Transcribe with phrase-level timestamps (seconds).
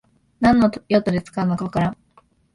[0.39, 1.97] 何の用途で使うのかわからん